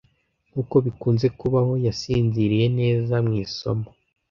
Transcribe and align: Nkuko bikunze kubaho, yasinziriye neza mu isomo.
Nkuko 0.49 0.75
bikunze 0.85 1.27
kubaho, 1.39 1.73
yasinziriye 1.85 2.65
neza 2.79 3.15
mu 3.25 3.33
isomo. 3.45 3.87